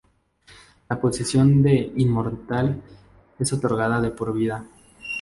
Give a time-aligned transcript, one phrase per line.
[0.89, 2.81] La posición de "Inmortal"
[3.37, 4.65] es otorgada de por vida.